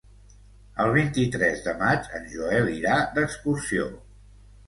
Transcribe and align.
El 0.85 0.93
vint-i-tres 0.95 1.61
de 1.67 1.75
maig 1.83 2.09
en 2.19 2.25
Joel 2.33 2.71
irà 2.77 2.97
d'excursió. 3.19 3.87